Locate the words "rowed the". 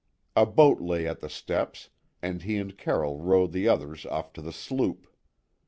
3.19-3.67